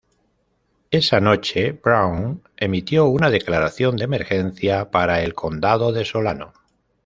[0.89, 6.53] Esa noche, Brown emitió una declaración de emergencia para el condado de Solano.